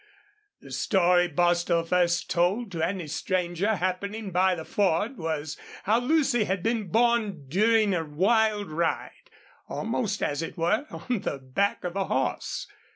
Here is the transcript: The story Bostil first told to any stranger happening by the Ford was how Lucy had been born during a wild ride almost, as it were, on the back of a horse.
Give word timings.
The 0.61 0.71
story 0.71 1.27
Bostil 1.27 1.83
first 1.83 2.27
told 2.27 2.71
to 2.71 2.81
any 2.81 3.05
stranger 3.05 3.75
happening 3.75 4.31
by 4.31 4.55
the 4.55 4.65
Ford 4.65 5.15
was 5.15 5.57
how 5.83 5.99
Lucy 5.99 6.45
had 6.45 6.63
been 6.63 6.85
born 6.87 7.45
during 7.47 7.93
a 7.93 8.03
wild 8.03 8.71
ride 8.71 9.29
almost, 9.69 10.23
as 10.23 10.41
it 10.41 10.57
were, 10.57 10.87
on 10.89 11.19
the 11.19 11.37
back 11.37 11.83
of 11.83 11.95
a 11.95 12.05
horse. 12.05 12.65